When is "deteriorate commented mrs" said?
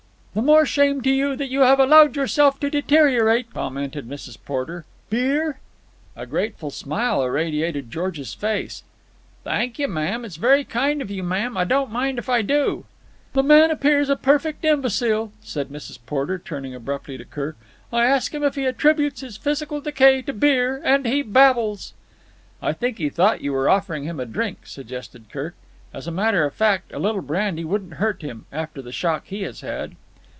2.69-4.37